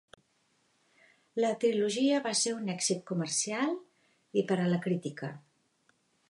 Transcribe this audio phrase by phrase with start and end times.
[1.43, 3.77] La trilogia va ser un èxit comercial
[4.41, 5.31] i per a la crítica.